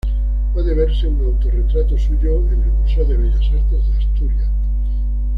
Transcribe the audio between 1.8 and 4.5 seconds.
suyo en el Museo de Bellas Artes de Asturias.